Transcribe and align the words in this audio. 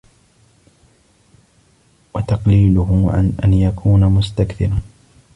وَتَقْلِيلُهُ 2.13 3.11
عَنْ 3.13 3.33
أَنْ 3.43 3.53
يَكُونَ 3.53 4.05
مُسْتَكْثِرًا 4.05 4.81